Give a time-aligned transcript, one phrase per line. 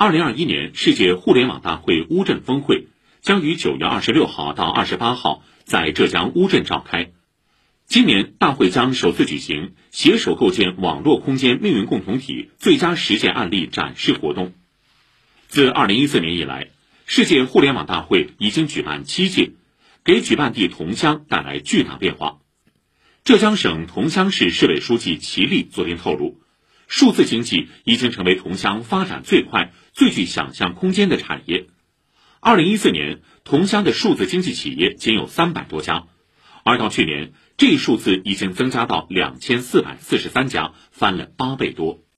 [0.00, 2.86] 二零二一年世界互联网大会乌镇峰会
[3.20, 7.10] 将于九月二十六号到二十八号在浙江乌镇召开。
[7.84, 14.52] 今年大会将首次举行“携手构建网络空间命运共同体”最佳实践案例展示活动。
[15.48, 16.68] 自二零一四年以来，
[17.04, 19.50] 世界互联网大会已经举办七届，
[20.04, 22.38] 给举办地桐乡带来巨大变化。
[23.24, 26.40] 浙江省桐乡市市委书记齐力昨天透露。
[26.88, 31.66] 数字经济已经成为桐乡发展最快、最具想象空间的产业。
[32.40, 36.06] 二零一四年，桐乡的数字经济企业仅有三百多家，
[36.64, 42.00] 而到去年，这一数字已经增加到两千四百四十三家，翻了八倍多。